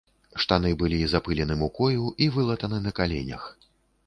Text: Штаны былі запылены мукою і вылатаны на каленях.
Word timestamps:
Штаны 0.43 0.71
былі 0.79 0.97
запылены 1.13 1.57
мукою 1.61 2.09
і 2.27 2.31
вылатаны 2.39 2.81
на 2.89 2.97
каленях. 3.03 3.49